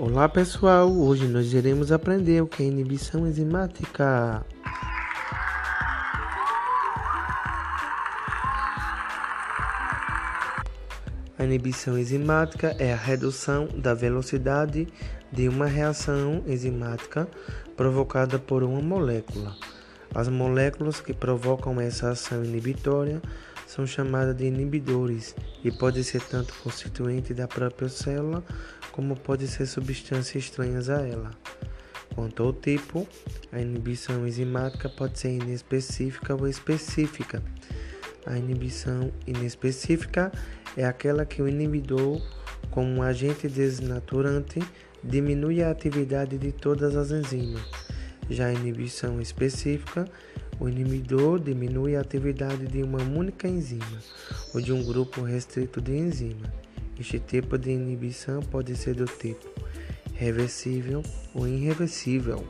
Olá 0.00 0.28
pessoal, 0.28 0.88
hoje 0.92 1.26
nós 1.26 1.52
iremos 1.52 1.90
aprender 1.90 2.40
o 2.40 2.46
que 2.46 2.62
é 2.62 2.66
inibição 2.66 3.26
enzimática. 3.26 4.46
A 11.36 11.44
inibição 11.44 11.98
enzimática 11.98 12.76
é 12.78 12.92
a 12.92 12.96
redução 12.96 13.66
da 13.74 13.92
velocidade 13.92 14.86
de 15.32 15.48
uma 15.48 15.66
reação 15.66 16.44
enzimática 16.46 17.26
provocada 17.76 18.38
por 18.38 18.62
uma 18.62 18.80
molécula. 18.80 19.56
As 20.14 20.28
moléculas 20.28 21.00
que 21.00 21.12
provocam 21.12 21.80
essa 21.80 22.10
ação 22.10 22.44
inibitória 22.44 23.20
são 23.66 23.86
chamadas 23.86 24.34
de 24.36 24.46
inibidores 24.46 25.34
e 25.62 25.70
pode 25.70 26.02
ser 26.02 26.22
tanto 26.22 26.54
constituinte 26.62 27.34
da 27.34 27.46
própria 27.46 27.88
célula 27.88 28.42
como 28.98 29.14
pode 29.14 29.46
ser 29.46 29.64
substâncias 29.64 30.42
estranhas 30.42 30.90
a 30.90 31.06
ela. 31.06 31.30
Quanto 32.16 32.42
ao 32.42 32.52
tipo, 32.52 33.06
a 33.52 33.60
inibição 33.60 34.26
enzimática 34.26 34.88
pode 34.88 35.20
ser 35.20 35.28
inespecífica 35.28 36.34
ou 36.34 36.48
específica. 36.48 37.40
A 38.26 38.36
inibição 38.36 39.12
inespecífica 39.24 40.32
é 40.76 40.84
aquela 40.84 41.24
que 41.24 41.40
o 41.40 41.46
inibidor, 41.46 42.20
como 42.72 42.88
um 42.88 43.00
agente 43.00 43.46
desnaturante, 43.46 44.58
diminui 45.04 45.62
a 45.62 45.70
atividade 45.70 46.36
de 46.36 46.50
todas 46.50 46.96
as 46.96 47.12
enzimas. 47.12 47.62
Já 48.28 48.46
a 48.46 48.52
inibição 48.52 49.20
específica, 49.20 50.06
o 50.58 50.68
inibidor 50.68 51.38
diminui 51.38 51.94
a 51.94 52.00
atividade 52.00 52.66
de 52.66 52.82
uma 52.82 53.00
única 53.00 53.46
enzima 53.46 54.02
ou 54.52 54.60
de 54.60 54.72
um 54.72 54.82
grupo 54.82 55.22
restrito 55.22 55.80
de 55.80 55.96
enzimas. 55.96 56.50
Este 56.98 57.18
tipo 57.20 57.56
de 57.56 57.70
inibição 57.70 58.40
pode 58.42 58.74
ser 58.76 58.94
do 58.94 59.04
tipo 59.04 59.48
reversível 60.14 61.02
ou 61.32 61.46
irreversível. 61.46 62.44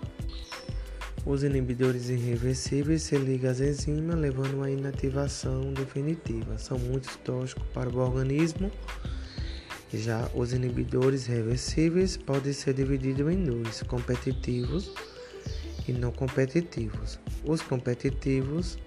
Os 1.26 1.42
inibidores 1.42 2.08
irreversíveis 2.08 3.02
se 3.02 3.18
ligam 3.18 3.50
às 3.50 3.60
enzimas, 3.60 4.16
levando 4.16 4.62
à 4.62 4.70
inativação 4.70 5.74
definitiva. 5.74 6.56
São 6.56 6.78
muito 6.78 7.18
tóxicos 7.18 7.66
para 7.74 7.90
o 7.90 7.98
organismo. 7.98 8.72
Já 9.92 10.30
os 10.34 10.54
inibidores 10.54 11.26
reversíveis 11.26 12.16
podem 12.16 12.54
ser 12.54 12.72
divididos 12.72 13.30
em 13.30 13.44
dois: 13.44 13.82
competitivos 13.82 14.90
e 15.86 15.92
não 15.92 16.10
competitivos. 16.10 17.18
Os 17.44 17.60
competitivos, 17.60 18.78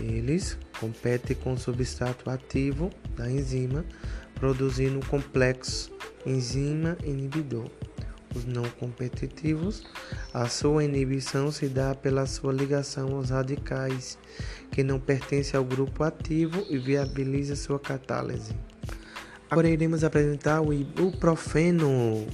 eles 0.00 0.58
competem 0.78 1.36
com 1.36 1.52
o 1.52 1.58
substrato 1.58 2.28
ativo 2.30 2.90
da 3.16 3.30
enzima 3.30 3.84
produzindo 4.34 4.96
um 4.96 5.02
complexo 5.02 5.92
enzima 6.26 6.96
inibidor. 7.04 7.70
Os 8.34 8.44
não 8.44 8.62
competitivos, 8.62 9.82
a 10.32 10.48
sua 10.48 10.84
inibição 10.84 11.50
se 11.50 11.66
dá 11.68 11.94
pela 11.94 12.26
sua 12.26 12.52
ligação 12.52 13.16
aos 13.16 13.30
radicais, 13.30 14.16
que 14.70 14.84
não 14.84 15.00
pertencem 15.00 15.58
ao 15.58 15.64
grupo 15.64 16.04
ativo 16.04 16.64
e 16.70 16.78
viabiliza 16.78 17.56
sua 17.56 17.78
catálise. 17.78 18.54
Agora 19.50 19.68
iremos 19.68 20.04
apresentar 20.04 20.60
o 20.60 20.72
ibuprofeno. 20.72 22.28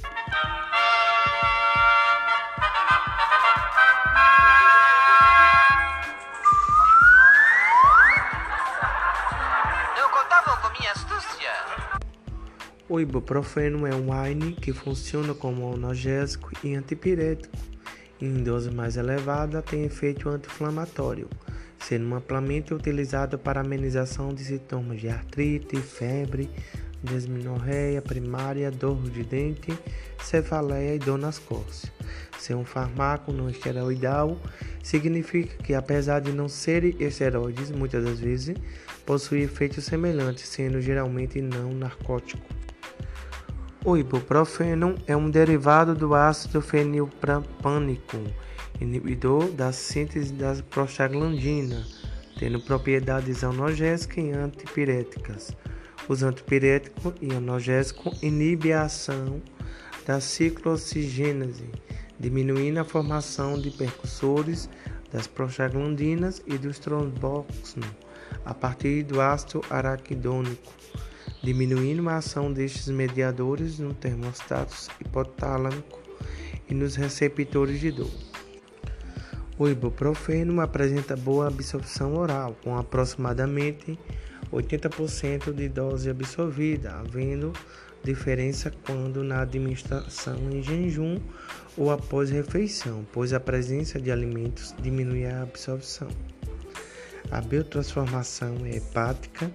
O 12.97 13.01
ibuprofeno 13.01 13.87
é 13.87 13.95
um 13.95 14.11
AINE 14.11 14.55
que 14.55 14.73
funciona 14.73 15.35
como 15.35 15.71
analgésico 15.71 16.51
e 16.65 16.75
antipirético. 16.75 17.55
Em 18.19 18.43
dose 18.43 18.71
mais 18.71 18.97
elevada, 18.97 19.61
tem 19.61 19.85
efeito 19.85 20.31
anti-inflamatório, 20.31 21.29
sendo 21.79 22.15
amplamente 22.15 22.73
utilizado 22.73 23.39
para 23.39 23.61
amenização 23.61 24.33
de 24.33 24.43
sintomas 24.43 24.99
de 24.99 25.11
artrite, 25.11 25.77
febre, 25.77 26.49
desminorreia 27.03 28.01
primária, 28.01 28.71
dor 28.71 29.11
de 29.11 29.23
dente, 29.25 29.79
cefaleia 30.19 30.95
e 30.95 30.99
dor 30.99 31.19
nas 31.19 31.39
costas. 31.39 31.93
Ser 32.39 32.55
um 32.55 32.65
fármaco 32.65 33.31
não 33.31 33.51
esteroidal 33.51 34.41
significa 34.83 35.63
que, 35.63 35.75
apesar 35.75 36.21
de 36.21 36.33
não 36.33 36.49
serem 36.49 36.97
esteroides, 36.99 37.71
muitas 37.71 38.03
das 38.03 38.21
vezes 38.21 38.57
possui 39.05 39.43
efeitos 39.43 39.85
semelhantes, 39.85 40.49
sendo 40.49 40.81
geralmente 40.81 41.43
não 41.43 41.75
narcótico. 41.75 42.56
O 43.89 43.97
ibuprofeno 43.97 44.97
é 45.07 45.17
um 45.17 45.31
derivado 45.31 45.95
do 45.95 46.13
ácido 46.13 46.61
fenilpropânico, 46.61 48.17
inibidor 48.81 49.49
da 49.53 49.71
síntese 49.71 50.33
da 50.33 50.57
prostaglandina, 50.69 51.87
tendo 52.37 52.59
propriedades 52.59 53.45
analgésicas 53.45 54.25
e 54.25 54.33
antipiréticas. 54.33 55.57
Os 56.09 56.25
antipiréticos 56.25 57.15
e 57.21 57.33
analgésicos 57.33 58.21
inibem 58.25 58.73
a 58.73 58.83
ação 58.83 59.41
da 60.05 60.21
ciclooxigênase, 60.21 61.71
diminuindo 62.19 62.81
a 62.81 62.85
formação 62.85 63.57
de 63.57 63.71
percussores 63.71 64.69
das 65.13 65.29
prostaglandinas 65.29 66.43
e 66.45 66.59
dos 66.59 66.81
trombóxinos 66.81 67.89
a 68.45 68.53
partir 68.53 69.05
do 69.05 69.21
ácido 69.21 69.63
araquidônico 69.71 70.75
diminuindo 71.43 72.09
a 72.09 72.17
ação 72.17 72.53
destes 72.53 72.89
mediadores 72.89 73.79
no 73.79 73.95
termostato 73.95 74.75
hipotálamico 75.01 76.01
e 76.69 76.75
nos 76.75 76.97
receptores 76.97 77.81
de 77.81 77.91
dor. 77.93 78.11
O 79.59 79.69
ibuprofeno 79.69 80.61
apresenta 80.61 81.17
boa 81.17 81.49
absorção 81.49 82.15
oral, 82.17 82.55
com 82.63 82.77
aproximadamente 82.77 83.99
80% 84.53 85.53
de 85.53 85.69
dose 85.69 86.11
absorvida, 86.11 86.93
havendo 86.93 87.53
diferença 88.05 88.71
quando 88.85 89.25
na 89.25 89.41
administração 89.41 90.39
em 90.51 90.63
jejum 90.63 91.19
ou 91.77 91.91
após 91.91 92.31
refeição, 92.31 93.07
pois 93.13 93.33
a 93.33 93.41
presença 93.41 94.01
de 94.01 94.13
alimentos 94.13 94.75
diminui 94.81 95.27
a 95.27 95.43
absorção. 95.43 96.09
A 97.31 97.41
biotransformação 97.41 98.65
é 98.65 98.77
hepática 98.77 99.51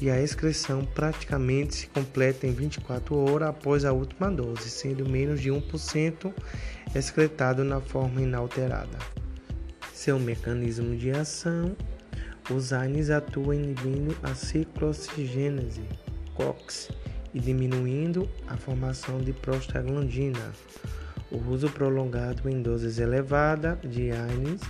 e 0.00 0.10
a 0.10 0.20
excreção 0.20 0.84
praticamente 0.84 1.74
se 1.74 1.86
completa 1.88 2.46
em 2.46 2.52
24 2.52 3.14
horas 3.16 3.48
após 3.48 3.84
a 3.84 3.92
última 3.92 4.30
dose, 4.30 4.70
sendo 4.70 5.08
menos 5.08 5.40
de 5.40 5.50
1% 5.50 6.32
excretado 6.94 7.62
na 7.62 7.80
forma 7.80 8.22
inalterada. 8.22 8.98
Seu 9.92 10.18
mecanismo 10.18 10.96
de 10.96 11.10
ação: 11.10 11.76
os 12.50 12.72
AINES 12.72 13.10
atuam 13.10 13.52
inibindo 13.52 14.16
a 14.22 14.34
ciclooxigênese 14.34 15.82
COX 16.34 16.90
e 17.34 17.38
diminuindo 17.38 18.28
a 18.48 18.56
formação 18.56 19.18
de 19.18 19.32
prostaglandina. 19.32 20.52
O 21.30 21.38
uso 21.48 21.70
prolongado 21.70 22.48
em 22.48 22.60
doses 22.60 22.98
elevadas 22.98 23.78
de 23.82 24.10
AINES 24.10 24.60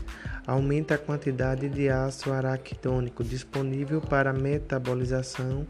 aumenta 0.46 0.94
a 0.94 0.98
quantidade 0.98 1.70
de 1.70 1.88
ácido 1.88 2.34
araquidônico 2.34 3.24
disponível 3.24 4.00
para 4.00 4.32
metabolização 4.32 5.66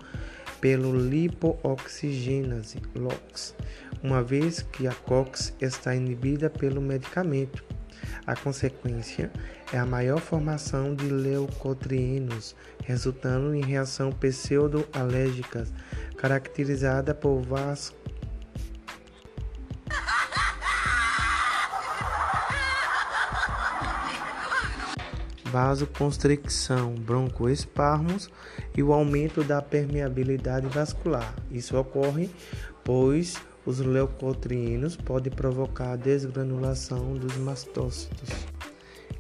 pelo 0.61 0.95
lipooxigênase 0.97 2.83
LOX, 2.95 3.55
uma 4.03 4.21
vez 4.23 4.63
que 4.63 4.89
a 4.89 4.93
COX 4.93 5.55
está 5.61 5.95
inibida 5.95 6.51
pelo 6.51 6.81
medicamento. 6.81 7.65
A 8.27 8.35
consequência 8.35 9.31
é 9.73 9.79
a 9.79 9.87
maior 9.87 10.19
formação 10.19 10.95
de 10.95 11.09
leucotrienos, 11.09 12.57
resultando 12.85 13.55
em 13.55 13.63
reação 13.63 14.11
pseudo-alérgica 14.11 15.67
caracterizada 16.17 17.15
por 17.15 17.41
vas 17.41 17.95
vasoconstricção, 25.51 26.95
broncoespasmos 26.95 28.31
e 28.77 28.83
o 28.83 28.93
aumento 28.93 29.43
da 29.43 29.61
permeabilidade 29.61 30.67
vascular. 30.69 31.35
Isso 31.51 31.77
ocorre 31.77 32.31
pois 32.85 33.37
os 33.65 33.79
leucotrienos 33.79 34.97
podem 34.97 35.33
provocar 35.33 35.93
a 35.93 35.97
desgranulação 35.97 37.15
dos 37.15 37.37
mastócitos. 37.37 38.31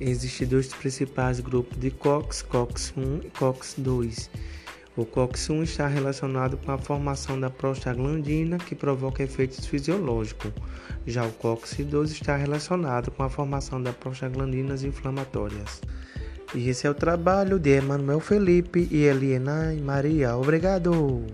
Existem 0.00 0.49
dois 0.49 0.69
principais 0.69 1.41
grupos 1.41 1.79
de 1.79 1.91
COX, 1.91 2.43
COX-1 2.43 3.27
e 3.27 3.31
COX-2. 3.31 4.31
O 4.97 5.05
COX-1 5.05 5.62
está 5.62 5.87
relacionado 5.87 6.56
com 6.56 6.73
a 6.73 6.79
formação 6.79 7.38
da 7.38 7.50
prostaglandina, 7.50 8.59
que 8.59 8.75
provoca 8.75 9.23
efeitos 9.23 9.67
fisiológicos. 9.67 10.53
Já 11.06 11.25
o 11.25 11.32
COX-2 11.32 12.06
está 12.06 12.35
relacionado 12.35 13.11
com 13.11 13.23
a 13.23 13.29
formação 13.29 13.82
das 13.82 13.94
prostaglandinas 13.94 14.82
inflamatórias. 14.82 15.81
E 16.55 16.69
esse 16.69 16.87
é 16.87 16.91
o 16.91 16.94
trabalho 16.94 17.58
de 17.58 17.70
Emanuel 17.70 18.20
Felipe 18.20 18.88
e 18.91 19.05
Eliana 19.05 19.73
Maria. 19.82 20.37
Obrigado! 20.37 21.25